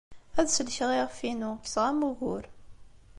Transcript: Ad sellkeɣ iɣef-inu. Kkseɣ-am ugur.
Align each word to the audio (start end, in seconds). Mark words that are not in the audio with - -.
Ad 0.39 0.47
sellkeɣ 0.49 0.89
iɣef-inu. 0.93 1.51
Kkseɣ-am 1.57 1.99
ugur. 2.09 2.43